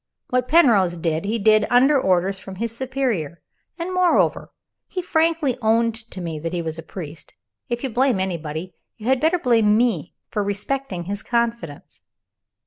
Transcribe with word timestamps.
What 0.31 0.47
Penrose 0.47 0.97
did, 0.97 1.25
he 1.25 1.37
did 1.37 1.67
under 1.69 2.01
orders 2.01 2.39
from 2.39 2.55
his 2.55 2.75
superior 2.75 3.39
and, 3.77 3.93
moreover, 3.93 4.49
he 4.87 4.99
frankly 4.99 5.59
owned 5.61 5.93
to 6.09 6.19
me 6.19 6.39
that 6.39 6.53
he 6.53 6.63
was 6.63 6.79
a 6.79 6.81
priest. 6.81 7.35
If 7.69 7.83
you 7.83 7.91
blame 7.91 8.19
anybody, 8.19 8.73
you 8.97 9.05
had 9.05 9.19
better 9.21 9.37
blame 9.37 9.77
me 9.77 10.15
for 10.31 10.43
respecting 10.43 11.03
his 11.03 11.21
confidence." 11.21 12.01